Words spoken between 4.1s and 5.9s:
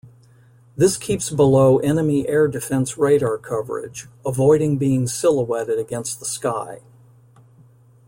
avoiding being silhouetted